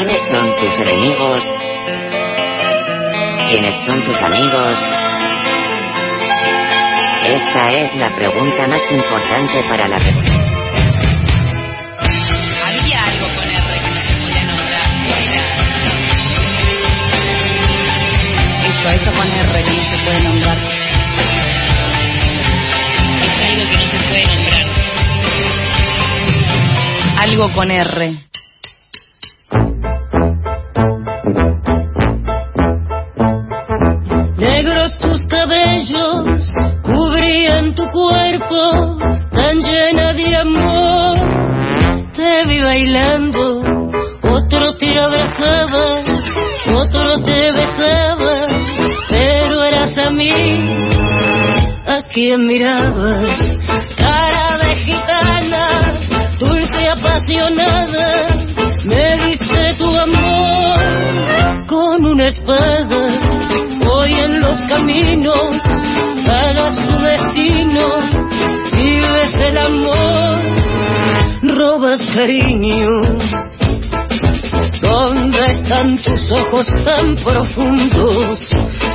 ¿Quiénes 0.00 0.22
son 0.30 0.48
tus 0.58 0.80
enemigos? 0.80 1.42
¿Quiénes 3.50 3.84
son 3.84 4.02
tus 4.02 4.22
amigos? 4.22 4.78
Esta 7.22 7.68
es 7.68 7.94
la 7.96 8.08
pregunta 8.16 8.66
más 8.66 8.80
importante 8.90 9.62
para 9.68 9.86
la 9.88 9.96
Había 9.96 10.14
algo 13.04 13.26
con 13.36 13.44
R 13.44 13.76
que 13.76 13.90
no 13.92 14.00
se 14.00 14.14
podía 14.16 14.42
nombrar. 14.46 14.88
Eso, 18.68 18.88
eso 18.88 19.12
con 19.12 19.28
R 19.30 19.52
que 19.52 19.70
no 19.70 19.84
se 19.84 19.98
puede 20.02 20.20
nombrar. 20.22 20.58
Es 23.26 23.36
algo 23.50 23.64
que 23.68 23.76
no 23.76 23.84
se 23.84 23.98
puede 24.08 24.24
nombrar. 24.34 24.64
Algo 27.18 27.52
con 27.52 27.70
R. 27.70 28.30
otro 47.10 47.22
te 47.22 47.52
besaba, 47.52 48.46
pero 49.08 49.64
eras 49.64 49.96
a 49.98 50.10
mí 50.10 50.30
a 51.86 52.02
quien 52.12 52.46
mirabas. 52.46 53.38
Cara 53.96 54.58
de 54.58 54.76
gitana, 54.76 55.98
dulce 56.38 56.88
apasionada, 56.88 58.28
me 58.84 59.16
diste 59.26 59.74
tu 59.78 59.86
amor 59.86 61.66
con 61.66 62.06
una 62.06 62.26
espada. 62.28 63.08
Hoy 63.90 64.12
en 64.12 64.40
los 64.40 64.58
caminos 64.68 65.58
hagas 66.26 66.76
tu 66.76 66.98
destino, 67.02 67.86
vives 68.72 69.34
el 69.36 69.58
amor, 69.58 70.38
robas 71.56 72.00
cariño. 72.14 73.49
¿Dónde 74.90 75.38
están 75.52 75.98
tus 76.02 76.20
ojos 76.32 76.66
tan 76.84 77.14
profundos? 77.14 78.40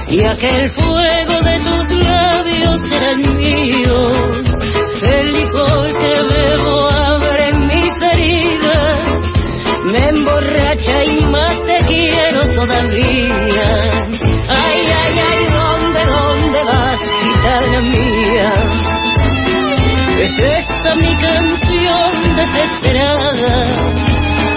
Y 0.09 0.25
aquel 0.25 0.69
fuego 0.71 1.41
de 1.41 1.57
tus 1.59 1.89
labios 2.03 2.81
eran 2.91 3.37
míos. 3.37 4.45
El 5.02 5.31
licor 5.31 5.87
que 5.97 6.21
bebo 6.21 6.89
abre 6.89 7.53
mis 7.53 7.93
heridas, 8.11 9.05
me 9.85 10.09
emborracha 10.09 11.05
y 11.05 11.21
más 11.27 11.63
te 11.63 11.79
quiero 11.87 12.41
todavía. 12.53 13.69
Ay, 14.49 14.81
ay, 15.02 15.19
ay, 15.30 15.45
¿dónde, 15.49 16.05
dónde 16.07 16.63
vas, 16.63 16.99
gitana 17.23 17.80
mía? 17.80 18.53
Es 20.19 20.39
esta 20.39 20.95
mi 20.95 21.15
canción 21.15 22.35
desesperada 22.35 24.14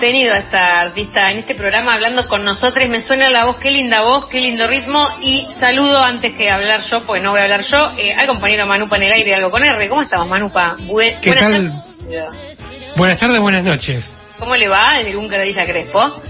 Tenido 0.00 0.34
a 0.34 0.38
esta 0.38 0.80
artista 0.80 1.30
en 1.30 1.38
este 1.38 1.54
programa 1.54 1.94
hablando 1.94 2.26
con 2.26 2.44
nosotros. 2.44 2.88
Me 2.88 3.00
suena 3.00 3.30
la 3.30 3.44
voz, 3.44 3.56
qué 3.56 3.70
linda 3.70 4.02
voz, 4.02 4.26
qué 4.28 4.40
lindo 4.40 4.66
ritmo. 4.66 5.06
Y 5.20 5.46
saludo 5.60 6.00
antes 6.02 6.32
que 6.32 6.50
hablar 6.50 6.80
yo, 6.90 7.02
porque 7.04 7.22
no 7.22 7.30
voy 7.30 7.40
a 7.40 7.44
hablar 7.44 7.60
yo, 7.62 7.92
eh, 7.96 8.12
al 8.14 8.26
compañero 8.26 8.66
Manupa 8.66 8.96
en 8.96 9.04
el 9.04 9.12
aire, 9.12 9.34
algo 9.36 9.50
con 9.50 9.62
R. 9.62 9.88
¿Cómo 9.88 10.02
estamos, 10.02 10.26
Manupa? 10.26 10.74
Bu- 10.78 11.20
¿Qué 11.20 11.30
buenas 11.30 11.38
tal? 11.38 11.52
tardes. 11.52 12.96
Buenas 12.96 13.20
tardes, 13.20 13.40
buenas 13.40 13.62
noches. 13.64 14.04
¿Cómo 14.38 14.56
le 14.56 14.68
va 14.68 14.94
desde 14.96 15.10
el 15.10 15.16
búnker 15.18 15.38
de 15.38 15.46
Villa 15.46 15.64
Crespo? 15.66 16.22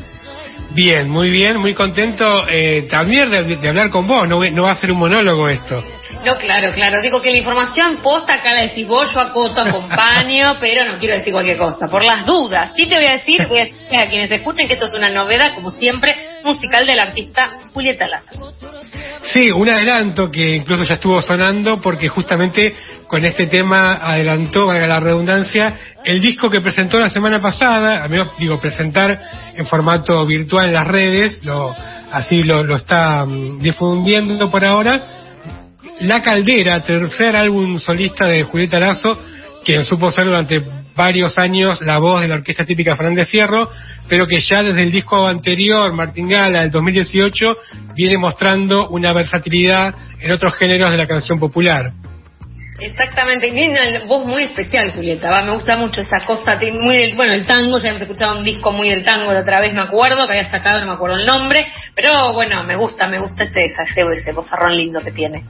Bien, 0.73 1.09
muy 1.09 1.31
bien, 1.31 1.59
muy 1.59 1.75
contento 1.75 2.47
eh, 2.49 2.87
también 2.89 3.31
de, 3.31 3.43
de 3.57 3.69
hablar 3.69 3.91
con 3.91 4.07
vos. 4.07 4.29
No, 4.29 4.39
no 4.51 4.63
va 4.63 4.71
a 4.71 4.77
ser 4.77 4.93
un 4.93 4.99
monólogo 4.99 5.49
esto. 5.49 5.83
No, 6.25 6.37
claro, 6.37 6.73
claro. 6.73 7.01
Digo 7.01 7.21
que 7.21 7.31
la 7.31 7.39
información 7.39 7.99
posta 8.03 8.35
acá 8.35 8.55
la 8.55 8.63
decís 8.63 8.87
vos, 8.87 9.13
yo 9.13 9.21
acoto, 9.21 9.63
acompaño, 9.63 10.57
pero 10.61 10.85
no 10.85 10.99
quiero 10.99 11.17
decir 11.17 11.33
cualquier 11.33 11.57
cosa. 11.57 11.89
Por 11.89 12.05
las 12.05 12.25
dudas. 12.25 12.73
Sí 12.77 12.87
te 12.87 12.97
voy 12.97 13.07
a 13.07 13.13
decir, 13.13 13.47
voy 13.49 13.59
a 13.59 13.65
decir 13.65 13.99
a 13.99 14.09
quienes 14.09 14.31
escuchen 14.31 14.69
que 14.69 14.75
esto 14.75 14.87
es 14.87 14.95
una 14.95 15.11
novedad, 15.11 15.55
como 15.55 15.71
siempre, 15.71 16.15
musical 16.45 16.87
del 16.87 17.01
artista 17.01 17.53
Julieta 17.73 18.07
Lazo. 18.07 18.55
Sí, 19.33 19.49
un 19.53 19.69
adelanto 19.69 20.29
que 20.29 20.57
incluso 20.57 20.83
ya 20.83 20.95
estuvo 20.95 21.21
sonando 21.23 21.81
porque 21.81 22.09
justamente 22.09 22.75
con 23.07 23.25
este 23.25 23.47
tema 23.47 23.99
adelantó, 24.03 24.67
valga 24.67 24.89
la 24.89 24.99
redundancia, 24.99 25.73
el 26.05 26.21
disco 26.21 26.51
que 26.51 26.61
presentó 26.61 26.99
la 26.99 27.11
semana 27.11 27.41
pasada, 27.41 28.03
a 28.03 28.09
mí 28.09 28.17
digo 28.39 28.61
presentar 28.61 29.21
en 29.55 29.67
formato 29.67 30.27
virtual 30.27 30.67
en 30.67 30.75
las 30.75 30.87
redes, 30.89 31.45
lo, 31.45 31.73
así 32.11 32.43
lo, 32.43 32.65
lo 32.65 32.75
está 32.75 33.25
mm, 33.25 33.61
difundiendo 33.61 34.51
por 34.51 34.65
ahora. 34.65 35.07
La 36.01 36.23
Caldera, 36.23 36.81
tercer 36.81 37.37
álbum 37.37 37.79
solista 37.79 38.27
de 38.27 38.43
Julieta 38.43 38.81
Lazo, 38.81 39.17
quien 39.65 39.85
supo 39.85 40.11
ser 40.11 40.25
durante 40.25 40.61
varios 40.97 41.39
años 41.39 41.81
la 41.83 41.99
voz 41.99 42.21
de 42.21 42.29
la 42.29 42.35
orquesta 42.37 42.65
típica 42.65 42.97
Fernández 42.97 43.29
Fierro, 43.29 43.71
pero 44.09 44.27
que 44.27 44.39
ya 44.39 44.63
desde 44.63 44.83
el 44.83 44.91
disco 44.91 45.27
anterior, 45.27 45.93
Martingala, 45.93 46.61
del 46.61 46.71
2018, 46.71 47.57
viene 47.95 48.19
mostrando 48.19 48.89
una 48.89 49.13
versatilidad 49.13 49.95
en 50.21 50.33
otros 50.33 50.57
géneros 50.57 50.91
de 50.91 50.97
la 50.99 51.07
canción 51.07 51.39
popular. 51.39 51.93
Exactamente, 52.83 53.49
y 53.49 53.51
tiene 53.53 53.75
una 53.99 54.07
voz 54.07 54.25
muy 54.27 54.43
especial, 54.43 54.93
Julieta. 54.95 55.31
Va, 55.31 55.43
me 55.45 55.53
gusta 55.53 55.77
mucho 55.77 56.01
esa 56.01 56.25
cosa, 56.25 56.59
muy 56.81 56.97
del- 56.97 57.15
bueno, 57.15 57.35
el 57.35 57.45
tango, 57.45 57.79
ya 57.79 57.91
hemos 57.91 58.01
escuchado 58.01 58.39
un 58.39 58.43
disco 58.45 58.73
muy 58.73 58.89
del 58.89 59.05
tango 59.05 59.33
la 59.35 59.41
otra 59.41 59.61
vez, 59.61 59.75
me 59.75 59.83
acuerdo, 59.83 60.25
que 60.27 60.33
había 60.33 60.51
sacado, 60.51 60.81
no 60.81 60.87
me 60.87 60.93
acuerdo 60.95 61.19
el 61.19 61.27
nombre, 61.27 61.67
pero 61.95 62.33
bueno, 62.33 62.65
me 62.65 62.77
gusta, 62.77 63.07
me 63.07 63.19
gusta 63.19 63.45
ese, 63.45 63.67
ese, 63.67 64.01
ese 64.19 64.33
vozarrón 64.33 64.75
lindo 64.75 65.03
que 65.03 65.11
tiene. 65.13 65.45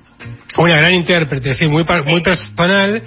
Una 0.58 0.76
gran 0.76 0.92
intérprete, 0.92 1.54
sí, 1.54 1.66
muy, 1.66 1.84
muy 2.04 2.20
personal. 2.20 3.00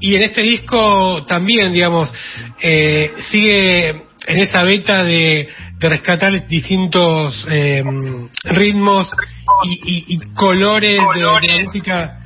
Y 0.00 0.16
en 0.16 0.22
este 0.22 0.42
disco 0.42 1.24
también, 1.26 1.72
digamos, 1.72 2.12
eh, 2.60 3.12
sigue 3.30 3.88
en 4.26 4.38
esa 4.38 4.62
beta 4.64 5.02
de, 5.04 5.48
de 5.78 5.88
rescatar 5.88 6.46
distintos 6.46 7.46
eh, 7.50 7.82
ritmos 8.44 9.10
y, 9.64 9.72
y- 9.72 10.04
y 10.14 10.18
colores 10.34 10.98
de, 11.14 11.20
de 11.20 11.46
la 11.52 11.62
música 11.64 12.18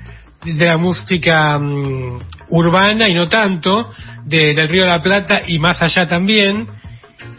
de 0.45 0.65
la 0.67 0.77
música 0.77 1.59
mm, 1.59 2.21
urbana 2.51 3.09
y 3.09 3.15
no 3.15 3.27
tanto, 3.29 3.91
de- 4.25 4.53
del 4.55 4.69
Río 4.69 4.83
de 4.83 4.89
la 4.89 5.03
Plata 5.03 5.43
y 5.47 5.59
más 5.59 5.81
allá 5.83 6.07
también, 6.07 6.67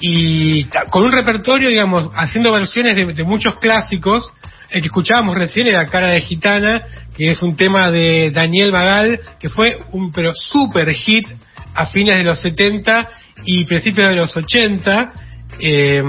y 0.01 0.65
con 0.89 1.03
un 1.03 1.11
repertorio, 1.11 1.69
digamos, 1.69 2.09
haciendo 2.15 2.51
versiones 2.51 2.95
de, 2.95 3.05
de 3.13 3.23
muchos 3.23 3.55
clásicos. 3.59 4.27
El 4.69 4.81
que 4.81 4.87
escuchábamos 4.87 5.35
recién 5.35 5.67
era 5.67 5.85
Cara 5.85 6.11
de 6.11 6.21
Gitana, 6.21 6.83
que 7.15 7.27
es 7.27 7.41
un 7.41 7.55
tema 7.55 7.89
de 7.89 8.31
Daniel 8.31 8.71
Magal, 8.71 9.19
que 9.39 9.49
fue 9.49 9.77
un 9.91 10.11
pero 10.11 10.33
super 10.33 10.93
hit 10.93 11.25
a 11.73 11.85
fines 11.85 12.17
de 12.17 12.23
los 12.23 12.41
70 12.41 13.07
y 13.45 13.65
principios 13.65 14.09
de 14.09 14.15
los 14.15 14.35
80, 14.35 15.11
eh, 15.59 16.03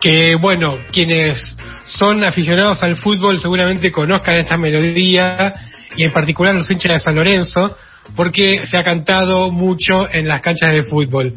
que 0.00 0.34
bueno, 0.40 0.76
quienes 0.92 1.56
son 1.84 2.22
aficionados 2.24 2.82
al 2.82 2.96
fútbol 2.96 3.38
seguramente 3.38 3.90
conozcan 3.90 4.34
esta 4.34 4.56
melodía 4.56 5.52
y 5.96 6.04
en 6.04 6.12
particular 6.12 6.54
los 6.54 6.70
hinchas 6.70 6.92
de 6.92 6.98
San 6.98 7.14
Lorenzo, 7.14 7.76
porque 8.14 8.66
se 8.66 8.76
ha 8.76 8.84
cantado 8.84 9.50
mucho 9.50 10.08
en 10.12 10.28
las 10.28 10.42
canchas 10.42 10.72
de 10.72 10.82
fútbol. 10.82 11.34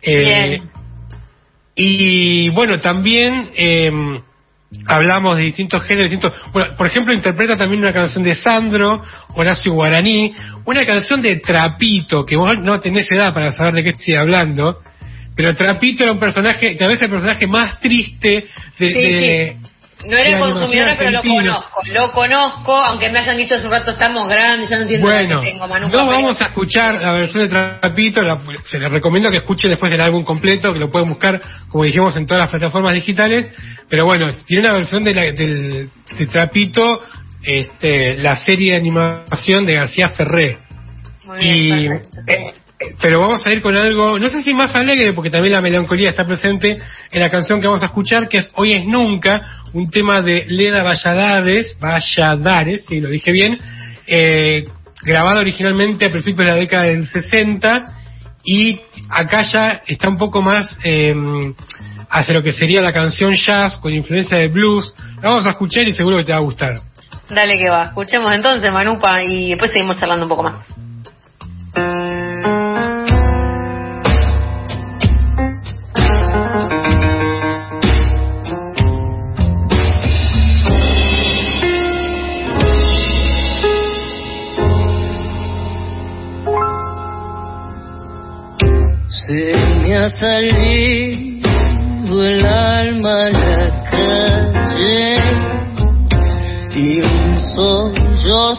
Eh, 0.00 0.24
Bien. 0.24 0.70
y 1.74 2.48
bueno, 2.50 2.78
también 2.78 3.50
eh, 3.56 3.90
hablamos 4.86 5.36
de 5.36 5.44
distintos 5.44 5.82
géneros, 5.84 6.10
distintos. 6.10 6.38
Bueno, 6.52 6.74
por 6.76 6.86
ejemplo, 6.86 7.12
interpreta 7.14 7.56
también 7.56 7.82
una 7.82 7.92
canción 7.92 8.22
de 8.22 8.34
Sandro, 8.34 9.02
Horacio 9.34 9.72
Guaraní, 9.72 10.32
una 10.64 10.84
canción 10.84 11.22
de 11.22 11.36
Trapito, 11.36 12.24
que 12.26 12.36
vos 12.36 12.58
no 12.58 12.78
tenés 12.80 13.06
edad 13.10 13.32
para 13.32 13.50
saber 13.52 13.74
de 13.74 13.82
qué 13.84 13.88
estoy 13.90 14.14
hablando, 14.14 14.80
pero 15.34 15.54
Trapito 15.54 16.02
era 16.04 16.12
un 16.12 16.18
personaje, 16.18 16.74
tal 16.74 16.88
vez 16.88 17.00
el 17.00 17.10
personaje 17.10 17.46
más 17.46 17.78
triste 17.80 18.44
de, 18.78 18.86
Sí, 18.86 18.92
de- 18.92 19.56
No 20.06 20.16
era 20.16 20.38
consumidora, 20.38 20.94
pero 20.96 21.10
lo 21.10 21.22
conozco. 21.22 21.80
Lo 21.86 22.10
conozco, 22.12 22.72
aunque 22.76 23.10
me 23.10 23.18
hayan 23.18 23.36
dicho 23.36 23.54
hace 23.56 23.66
un 23.66 23.72
rato 23.72 23.90
estamos 23.90 24.28
grandes, 24.28 24.70
yo 24.70 24.76
no 24.76 24.82
entiendo 24.82 25.06
Bueno, 25.08 25.34
lo 25.36 25.40
que 25.40 25.50
tengo, 25.50 25.66
Manu. 25.68 25.88
no 25.88 26.06
vamos 26.06 26.40
a 26.40 26.44
escuchar 26.46 26.94
la 27.02 27.12
versión 27.14 27.44
de 27.44 27.48
Trapito, 27.50 28.22
la- 28.22 28.38
se 28.70 28.78
les 28.78 28.92
recomiendo 28.92 29.30
que 29.30 29.38
escuchen 29.38 29.70
después 29.70 29.90
del 29.90 30.00
álbum 30.00 30.24
completo, 30.24 30.72
que 30.72 30.78
lo 30.78 30.90
pueden 30.90 31.08
buscar, 31.08 31.40
como 31.68 31.84
dijimos, 31.84 32.16
en 32.16 32.26
todas 32.26 32.42
las 32.42 32.50
plataformas 32.50 32.94
digitales, 32.94 33.46
pero 33.88 34.04
bueno, 34.04 34.32
tiene 34.46 34.66
una 34.68 34.76
versión 34.76 35.02
de, 35.04 35.14
la, 35.14 35.22
del, 35.22 35.90
de 36.16 36.26
Trapito, 36.26 37.02
este, 37.42 38.16
la 38.18 38.36
serie 38.36 38.72
de 38.72 38.78
animación 38.78 39.64
de 39.64 39.74
García 39.74 40.08
Ferré. 40.10 40.58
Muy 41.24 41.38
bien, 41.38 42.02
Y, 42.26 42.32
eh, 42.32 42.54
pero 43.00 43.20
vamos 43.20 43.44
a 43.46 43.52
ir 43.52 43.60
con 43.60 43.76
algo, 43.76 44.18
no 44.18 44.28
sé 44.28 44.42
si 44.42 44.54
más 44.54 44.74
alegre, 44.74 45.12
porque 45.12 45.30
también 45.30 45.54
la 45.54 45.60
melancolía 45.60 46.10
está 46.10 46.24
presente 46.24 46.76
en 47.10 47.20
la 47.20 47.30
canción 47.30 47.60
que 47.60 47.66
vamos 47.66 47.82
a 47.82 47.86
escuchar, 47.86 48.28
que 48.28 48.38
es 48.38 48.50
Hoy 48.54 48.72
es 48.72 48.84
Nunca, 48.84 49.62
un 49.72 49.90
tema 49.90 50.22
de 50.22 50.44
Leda 50.46 50.82
Valladares, 50.82 51.76
Valladares, 51.80 52.86
si 52.86 53.00
lo 53.00 53.08
dije 53.08 53.32
bien, 53.32 53.58
eh, 54.06 54.64
grabado 55.02 55.40
originalmente 55.40 56.06
a 56.06 56.10
principios 56.10 56.46
de 56.46 56.52
la 56.52 56.58
década 56.58 56.84
del 56.84 57.06
60, 57.06 57.84
y 58.44 58.80
acá 59.10 59.42
ya 59.42 59.82
está 59.86 60.08
un 60.08 60.16
poco 60.16 60.40
más 60.40 60.78
eh, 60.84 61.14
hacia 62.08 62.34
lo 62.34 62.42
que 62.42 62.52
sería 62.52 62.80
la 62.80 62.92
canción 62.92 63.34
jazz, 63.34 63.78
con 63.80 63.92
influencia 63.92 64.38
de 64.38 64.48
blues. 64.48 64.94
La 65.20 65.30
vamos 65.30 65.46
a 65.46 65.50
escuchar 65.50 65.86
y 65.86 65.92
seguro 65.92 66.16
que 66.18 66.24
te 66.24 66.32
va 66.32 66.38
a 66.38 66.42
gustar. 66.42 66.80
Dale 67.28 67.58
que 67.58 67.68
va. 67.68 67.84
Escuchemos 67.86 68.34
entonces, 68.34 68.72
Manupa, 68.72 69.22
y 69.22 69.50
después 69.50 69.70
seguimos 69.70 69.98
charlando 69.98 70.24
un 70.24 70.30
poco 70.30 70.44
más. 70.44 70.87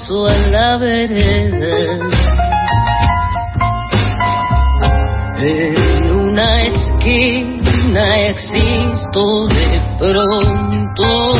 Sollozo 0.07 0.27
a 0.27 0.37
la 0.47 0.77
vereda. 0.77 1.99
En 5.41 6.11
una 6.11 6.61
esquina 6.63 8.17
existo 8.27 9.47
de 9.47 9.81
pronto 9.97 11.31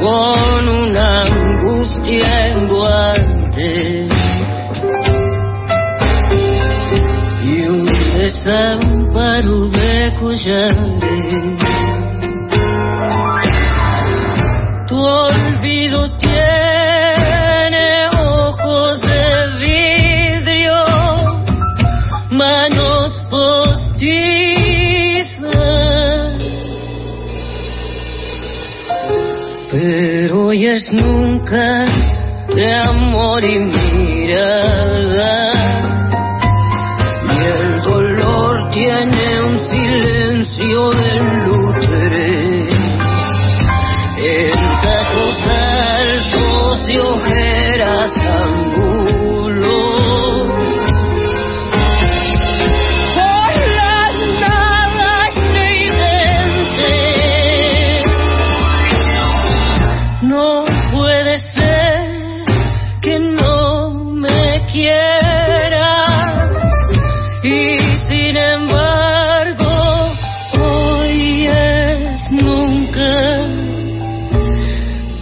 con 0.00 0.68
una 0.68 1.22
angustia 1.22 2.48
en 2.48 2.68
guantes. 2.68 4.12
y 7.42 7.68
un 7.68 7.86
desamparo 8.16 9.68
de 9.68 10.12
collares. 10.18 11.63
Nunca 30.74 31.84
de 32.52 32.74
amor 32.74 33.44
y 33.44 33.60
mirada. 33.60 35.52
Y 37.30 37.44
el 37.44 37.80
dolor 37.82 38.70
tiene 38.70 39.40
un 39.44 39.58
silencio 39.68 40.90
de 40.90 41.14
lutre. 41.44 41.53
Quieras. 64.74 66.50
Y 67.44 67.76
sin 68.08 68.36
embargo 68.36 69.74
hoy 70.60 71.46
es 71.46 72.32
nunca. 72.32 73.46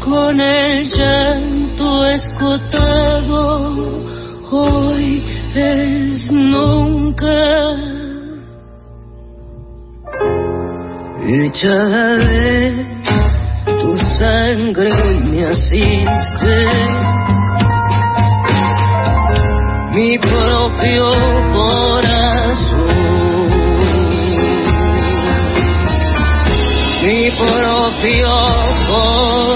Con 0.04 0.40
el 0.40 0.84
llanto 0.84 2.06
escotado 2.06 3.44
hoy 4.50 5.22
es 5.54 6.30
nunca. 6.32 7.76
Echada 11.24 12.16
de 12.16 12.86
tu 13.66 13.98
sangre 14.18 14.90
me 15.30 15.44
asiste 15.46 17.41
mi 19.94 20.18
propio 20.18 21.06
corazón, 21.52 22.88
mi 27.02 27.30
propio 27.32 28.28
corazón. 28.88 29.52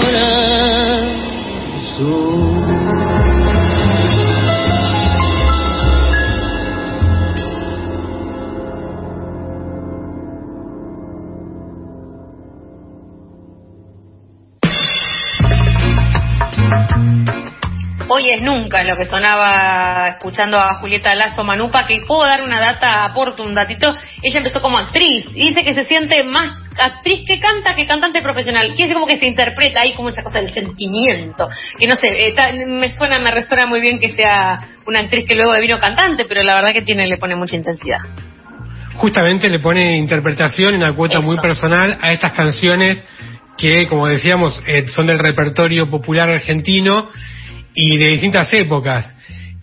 Hoy 18.09 18.23
es 18.33 18.41
nunca 18.41 18.83
lo 18.83 18.95
que 18.95 19.05
sonaba 19.05 20.07
escuchando 20.09 20.57
a 20.57 20.75
Julieta 20.75 21.13
Lazo 21.13 21.43
Manupa, 21.43 21.85
que 21.85 22.01
puedo 22.07 22.23
dar 22.23 22.41
una 22.41 22.57
data, 22.57 23.03
aporto 23.03 23.43
un 23.43 23.53
datito. 23.53 23.93
Ella 24.21 24.37
empezó 24.37 24.61
como 24.61 24.77
actriz 24.77 25.25
y 25.35 25.49
dice 25.49 25.61
que 25.63 25.73
se 25.73 25.83
siente 25.83 26.23
más 26.23 26.53
actriz 26.79 27.23
que 27.27 27.37
canta 27.39 27.75
que 27.75 27.85
cantante 27.85 28.21
profesional. 28.21 28.67
Quiere 28.67 28.83
decir 28.83 28.93
como 28.93 29.07
que 29.07 29.17
se 29.17 29.27
interpreta 29.27 29.81
ahí 29.81 29.93
como 29.93 30.07
esa 30.07 30.23
cosa 30.23 30.39
del 30.39 30.53
sentimiento. 30.53 31.49
Que 31.77 31.85
no 31.85 31.95
sé, 31.95 32.33
me 32.65 32.87
suena, 32.89 33.19
me 33.19 33.31
resuena 33.31 33.65
muy 33.65 33.81
bien 33.81 33.99
que 33.99 34.09
sea 34.11 34.57
una 34.85 34.99
actriz 34.99 35.25
que 35.27 35.35
luego 35.35 35.51
vino 35.59 35.77
cantante, 35.77 36.25
pero 36.29 36.43
la 36.43 36.55
verdad 36.55 36.71
que 36.71 36.83
tiene, 36.83 37.07
le 37.07 37.17
pone 37.17 37.35
mucha 37.35 37.57
intensidad. 37.57 37.99
justamente 38.95 39.49
le 39.49 39.59
pone 39.59 39.97
interpretación 39.97 40.73
y 40.73 40.77
una 40.77 40.95
cuota 40.95 41.19
Eso. 41.19 41.27
muy 41.27 41.37
personal 41.39 41.97
a 42.01 42.13
estas 42.13 42.31
canciones 42.31 43.03
que, 43.57 43.85
como 43.87 44.07
decíamos, 44.07 44.63
eh, 44.65 44.87
son 44.87 45.07
del 45.07 45.19
repertorio 45.19 45.89
popular 45.89 46.29
argentino 46.29 47.09
y 47.79 47.95
de 47.95 48.07
distintas 48.07 48.51
épocas. 48.53 49.05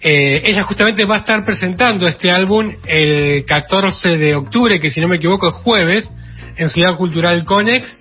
Eh, 0.00 0.42
ella 0.44 0.62
justamente 0.62 1.04
va 1.04 1.16
a 1.16 1.18
estar 1.18 1.44
presentando 1.44 2.06
este 2.06 2.30
álbum 2.30 2.72
el 2.86 3.44
14 3.44 4.16
de 4.16 4.36
octubre, 4.36 4.78
que 4.78 4.92
si 4.92 5.00
no 5.00 5.08
me 5.08 5.16
equivoco 5.16 5.48
es 5.48 5.54
jueves, 5.56 6.08
en 6.56 6.68
Ciudad 6.68 6.96
Cultural 6.96 7.44
Conex, 7.44 8.00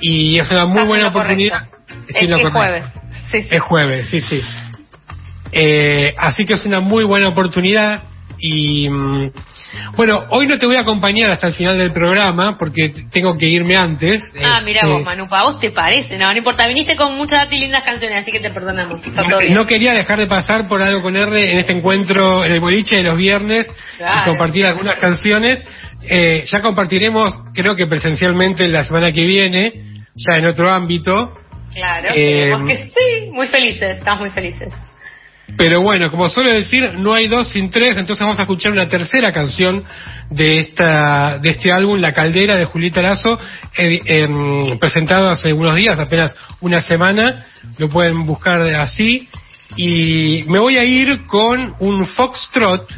y 0.00 0.40
es 0.40 0.50
una 0.50 0.64
muy 0.64 0.84
buena 0.84 1.08
oportunidad. 1.08 1.68
Es 2.08 2.14
correcto. 2.14 2.50
jueves. 2.50 2.84
Sí, 3.30 3.42
sí. 3.42 3.48
Es 3.50 3.60
jueves, 3.60 4.08
sí, 4.08 4.20
sí. 4.22 4.40
Eh, 5.52 6.14
así 6.16 6.46
que 6.46 6.54
es 6.54 6.64
una 6.64 6.80
muy 6.80 7.04
buena 7.04 7.28
oportunidad 7.28 8.04
y 8.38 8.88
mm, 8.88 9.30
bueno, 9.96 10.24
hoy 10.30 10.46
no 10.46 10.58
te 10.58 10.66
voy 10.66 10.76
a 10.76 10.80
acompañar 10.80 11.30
hasta 11.30 11.48
el 11.48 11.54
final 11.54 11.78
del 11.78 11.92
programa 11.92 12.56
porque 12.58 12.92
tengo 13.10 13.36
que 13.36 13.46
irme 13.46 13.76
antes. 13.76 14.22
Ah, 14.44 14.60
mira 14.64 14.80
Este, 14.80 14.92
vos, 14.92 15.02
Manupa, 15.04 15.40
¿a 15.40 15.42
vos 15.44 15.60
te 15.60 15.70
parece? 15.70 16.16
No, 16.16 16.26
no 16.26 16.36
importa, 16.36 16.66
viniste 16.66 16.96
con 16.96 17.16
muchas 17.16 17.50
y 17.52 17.58
lindas 17.58 17.82
canciones, 17.82 18.22
así 18.22 18.32
que 18.32 18.40
te 18.40 18.50
perdonamos. 18.50 19.00
No, 19.06 19.40
no 19.50 19.66
quería 19.66 19.92
dejar 19.92 20.18
de 20.18 20.26
pasar 20.26 20.68
por 20.68 20.82
algo 20.82 21.02
con 21.02 21.16
R 21.16 21.52
en 21.52 21.58
este 21.58 21.72
encuentro 21.72 22.44
en 22.44 22.52
el 22.52 22.60
boliche 22.60 22.96
de 22.96 23.02
los 23.02 23.16
viernes 23.16 23.70
Claro. 23.96 24.20
y 24.22 24.24
compartir 24.28 24.66
algunas 24.66 24.96
canciones. 24.96 25.62
Eh, 26.08 26.44
ya 26.46 26.60
compartiremos, 26.60 27.38
creo 27.54 27.74
que 27.74 27.86
presencialmente 27.86 28.68
la 28.68 28.84
semana 28.84 29.10
que 29.10 29.22
viene, 29.22 29.72
ya 30.14 30.36
en 30.36 30.46
otro 30.46 30.70
ámbito. 30.70 31.34
Claro, 31.72 32.08
Eh, 32.14 32.52
que 32.66 32.76
sí, 32.88 33.30
muy 33.32 33.46
felices, 33.48 33.98
estamos 33.98 34.20
muy 34.20 34.30
felices. 34.30 34.72
Pero 35.56 35.80
bueno, 35.80 36.10
como 36.10 36.28
suelo 36.28 36.50
decir, 36.50 36.94
no 36.98 37.14
hay 37.14 37.28
dos 37.28 37.48
sin 37.50 37.70
tres, 37.70 37.96
entonces 37.96 38.20
vamos 38.20 38.38
a 38.38 38.42
escuchar 38.42 38.72
una 38.72 38.88
tercera 38.88 39.32
canción 39.32 39.84
de 40.28 40.58
esta 40.58 41.38
de 41.38 41.50
este 41.50 41.70
álbum, 41.70 42.00
La 42.00 42.12
Caldera 42.12 42.56
de 42.56 42.64
Julieta 42.64 43.00
Lazo, 43.00 43.38
eh, 43.78 44.00
em, 44.06 44.76
presentado 44.78 45.30
hace 45.30 45.52
unos 45.52 45.76
días, 45.76 45.98
apenas 46.00 46.32
una 46.60 46.80
semana, 46.80 47.46
lo 47.78 47.88
pueden 47.88 48.26
buscar 48.26 48.60
así. 48.74 49.28
Y 49.76 50.44
me 50.48 50.58
voy 50.58 50.78
a 50.78 50.84
ir 50.84 51.26
con 51.26 51.74
un 51.78 52.06
foxtrot, 52.06 52.88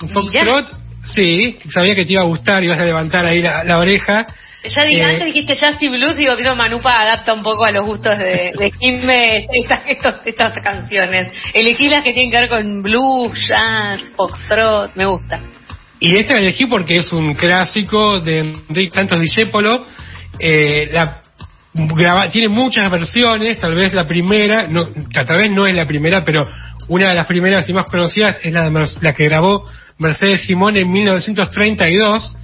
un 0.00 0.08
foxtrot, 0.08 0.66
sí, 1.14 1.58
sabía 1.68 1.94
que 1.94 2.06
te 2.06 2.14
iba 2.14 2.22
a 2.22 2.26
gustar, 2.26 2.64
ibas 2.64 2.80
a 2.80 2.84
levantar 2.84 3.26
ahí 3.26 3.42
la, 3.42 3.62
la 3.62 3.78
oreja. 3.78 4.26
Ya 4.64 4.82
Eh, 4.82 5.02
antes 5.04 5.24
dijiste 5.26 5.54
Jazzy 5.54 5.88
Blues 5.88 6.14
y 6.16 6.20
digo, 6.22 6.36
pido 6.36 6.56
Manupa 6.56 6.94
adapta 7.00 7.34
un 7.34 7.42
poco 7.42 7.64
a 7.64 7.70
los 7.70 7.84
gustos 7.84 8.16
de, 8.18 8.52
de 8.58 8.72
estas, 9.52 9.80
estos- 9.86 10.20
estas 10.24 10.54
canciones. 10.62 11.28
Elegí 11.52 11.88
las 11.88 12.02
que 12.02 12.12
tienen 12.12 12.30
que 12.30 12.40
ver 12.40 12.48
con 12.48 12.82
blues, 12.82 13.32
jazz, 13.48 14.00
foxtrot, 14.16 14.94
me 14.96 15.04
gusta. 15.04 15.40
Y 16.00 16.16
esta 16.16 16.34
la 16.34 16.40
elegí 16.40 16.66
porque 16.66 16.96
es 16.98 17.12
un 17.12 17.34
clásico 17.34 18.20
de 18.20 18.38
Enrique 18.68 18.94
Santos 18.94 19.20
Discépolo. 19.20 19.86
Eh, 20.38 20.88
la, 20.92 21.20
graba- 21.74 22.28
tiene 22.28 22.48
muchas 22.48 22.90
versiones, 22.90 23.58
tal 23.58 23.74
vez 23.74 23.92
la 23.92 24.06
primera, 24.06 24.66
no, 24.68 24.88
tal 25.12 25.36
vez 25.36 25.50
no 25.50 25.66
es 25.66 25.74
la 25.74 25.86
primera, 25.86 26.24
pero 26.24 26.48
una 26.88 27.08
de 27.10 27.14
las 27.14 27.26
primeras 27.26 27.68
y 27.68 27.72
más 27.72 27.86
conocidas 27.86 28.38
es 28.42 28.52
la, 28.52 28.64
de 28.64 28.70
Mer- 28.70 28.88
la 29.00 29.12
que 29.12 29.24
grabó 29.24 29.68
Mercedes 29.98 30.42
Simón 30.46 30.76
en 30.76 30.90
1932. 30.90 32.36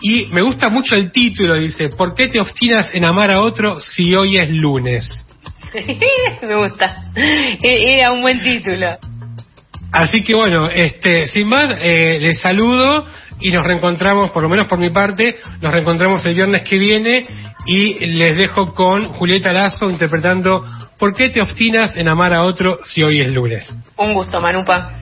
Y 0.00 0.26
me 0.26 0.42
gusta 0.42 0.68
mucho 0.68 0.94
el 0.94 1.10
título, 1.12 1.54
dice, 1.54 1.88
¿por 1.90 2.14
qué 2.14 2.28
te 2.28 2.40
obstinas 2.40 2.94
en 2.94 3.04
amar 3.04 3.30
a 3.30 3.40
otro 3.40 3.80
si 3.80 4.14
hoy 4.14 4.36
es 4.36 4.50
lunes? 4.50 5.26
me 6.42 6.54
gusta. 6.56 7.04
E- 7.14 7.96
Era 7.98 8.12
un 8.12 8.22
buen 8.22 8.42
título. 8.42 8.98
Así 9.92 10.22
que 10.22 10.34
bueno, 10.34 10.68
este, 10.68 11.26
sin 11.26 11.48
más, 11.48 11.78
eh, 11.80 12.18
les 12.20 12.40
saludo 12.40 13.06
y 13.40 13.50
nos 13.50 13.64
reencontramos, 13.64 14.30
por 14.32 14.42
lo 14.42 14.48
menos 14.48 14.66
por 14.68 14.78
mi 14.78 14.90
parte, 14.90 15.36
nos 15.60 15.72
reencontramos 15.72 16.24
el 16.26 16.34
viernes 16.34 16.62
que 16.64 16.78
viene 16.78 17.26
y 17.66 18.06
les 18.06 18.36
dejo 18.36 18.74
con 18.74 19.08
Julieta 19.14 19.52
Lazo 19.52 19.88
interpretando 19.88 20.64
¿Por 20.98 21.14
qué 21.14 21.28
te 21.28 21.42
obstinas 21.42 21.96
en 21.96 22.08
amar 22.08 22.32
a 22.32 22.44
otro 22.44 22.78
si 22.84 23.02
hoy 23.02 23.20
es 23.20 23.28
lunes? 23.28 23.76
Un 23.96 24.14
gusto, 24.14 24.40
Manupa. 24.40 25.00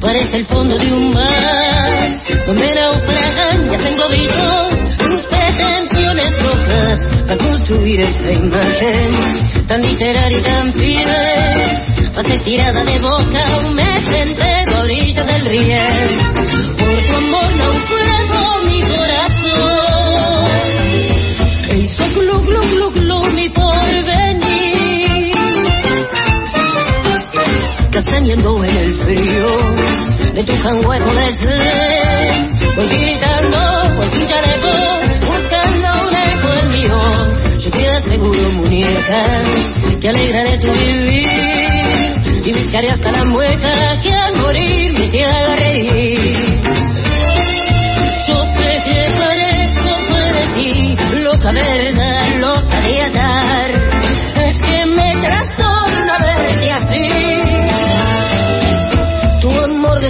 Parece 0.00 0.36
el 0.36 0.46
fondo 0.46 0.76
de 0.76 0.92
un 0.92 1.12
mar 1.12 2.22
donde 2.46 2.74
naufragan 2.74 3.70
y 3.70 3.74
hacen 3.74 3.94
globitos 3.94 4.96
tus 4.98 5.22
pretensiones 5.26 6.42
locas 6.42 7.06
para 7.26 7.36
construir 7.36 8.00
esta 8.00 8.32
imagen 8.32 9.66
tan 9.66 9.82
literaria 9.82 10.38
y 10.38 10.42
tan 10.42 10.72
fiel. 10.74 12.12
Pasé 12.14 12.38
tirada 12.40 12.82
de 12.84 12.98
boca 12.98 13.58
un 13.60 13.74
mes 13.74 14.08
entero 14.08 14.76
a 14.76 14.82
orillas 14.82 15.26
del 15.26 15.46
riel. 15.46 16.18
Por 16.78 17.06
tu 17.06 17.16
amor 17.16 17.52
naufragó 17.56 18.62
mi 18.64 18.80
corazón 18.82 19.69
castañando 28.04 28.64
en 28.64 28.76
el 28.76 28.94
frío 28.94 29.46
de 30.32 30.44
tu 30.44 30.52
hueco 30.88 31.12
desdén. 31.12 32.58
Voy 32.74 32.86
gritando, 32.86 34.10
sin 34.10 34.26
chaleco, 34.26 34.70
buscando 35.26 36.08
un 36.08 36.14
eco 36.16 36.48
el 36.62 36.68
mío. 36.68 36.98
Yo 37.58 37.70
te 37.70 37.88
aseguro, 37.88 38.50
muñeca, 38.52 39.42
que 40.00 40.08
alegraré 40.08 40.58
tu 40.60 40.72
vivir 40.72 42.42
y 42.42 42.52
buscaré 42.52 42.90
hasta 42.90 43.12
la 43.12 43.24
mueca 43.24 44.00
que 44.02 44.12
al 44.12 44.34
morir 44.36 44.92
me 44.94 45.08
te 45.08 45.24
haga 45.24 45.56
reír. 45.56 46.60
Yo 48.26 48.44
sé 48.56 48.82
que 48.86 48.98
parezco 49.18 49.90
para 50.10 50.54
ti, 50.54 50.96
loca 51.16 51.52
verdad, 51.52 52.09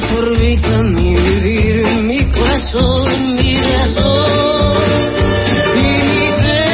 desorbita 0.00 0.82
mi 0.82 1.14
vivir, 1.14 1.84
mi 2.02 2.24
corazón, 2.30 3.34
mi 3.36 3.56
razón 3.56 5.12
y 5.76 5.78
mi 5.78 6.30
fe. 6.40 6.64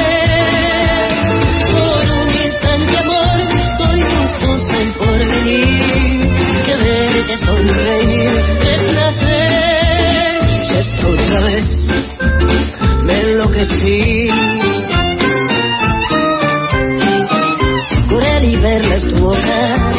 Por 1.72 2.04
un 2.20 2.28
instante, 2.44 2.98
amor, 2.98 3.38
doy 3.78 4.00
gustosa 4.02 4.76
el 4.80 4.90
porvenir. 4.94 6.30
Que 6.66 6.74
verte 6.76 7.36
sonreír 7.38 8.34
es 8.72 8.82
nacer. 8.94 10.40
Si 10.66 10.72
esto 10.74 11.08
otra 11.08 11.40
vez 11.40 11.66
me 13.04 13.20
enloquecí. 13.20 14.30
Cruel 18.08 18.44
y 18.44 18.56
verla 18.56 19.00
tu 19.00 19.16
boca, 19.18 19.95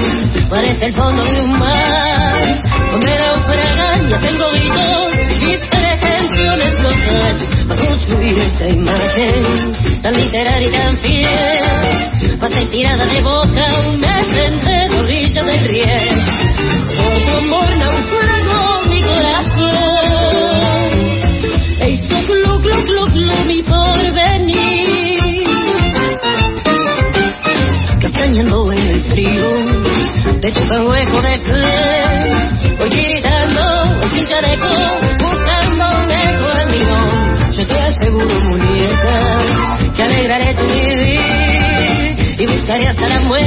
parece 0.50 0.86
el 0.86 0.94
fondo 0.94 1.24
de 1.24 1.42
un 1.42 1.60
mar, 1.60 2.64
donde 2.92 3.20
naufragan 3.20 4.10
y 4.10 4.14
hacen 4.14 4.38
globitos 4.38 5.14
mis 5.42 5.60
pretensiones 5.70 6.82
locas, 6.82 7.48
para 7.68 7.82
construir 7.86 8.40
esta 8.40 8.68
imagen 8.68 10.02
tan 10.02 10.16
literaria 10.16 10.68
y 10.68 10.72
tan 10.72 10.98
fiel, 10.98 12.40
pasé 12.40 12.66
tirada 12.68 13.06
de 13.06 13.22
boca 13.22 13.80
un 13.88 14.00
mes 14.00 14.26
entero 14.26 15.00
orilla 15.00 15.44
del 15.44 15.66
riel, 15.66 16.26
tu 17.30 17.38
amor 17.38 17.78
naufragó 17.78 18.17
hueco 31.08 31.22
de 31.22 31.38
sed. 31.38 32.78
Voy 32.78 32.90
gritando, 32.90 33.62
voy 34.00 34.10
sin 34.10 34.28
chaleco, 34.28 34.68
buscando 35.20 35.86
un 36.04 36.12
eco 36.12 36.48
al 36.60 36.70
mío. 36.72 37.52
Yo 37.52 37.68
te 37.68 37.80
aseguro, 37.80 38.40
muñeca, 38.50 39.94
que 39.96 40.04
alegraré 40.04 40.54
tu 40.56 40.66
vivir 40.66 42.36
y 42.40 42.46
buscaré 42.46 42.88
hasta 42.88 43.08
la 43.08 43.20
mueca 43.22 43.47